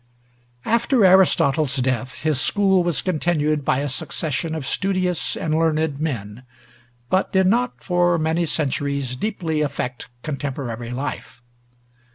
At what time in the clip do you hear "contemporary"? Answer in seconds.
10.23-10.89